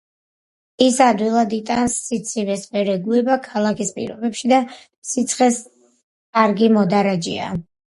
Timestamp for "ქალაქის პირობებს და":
3.45-4.63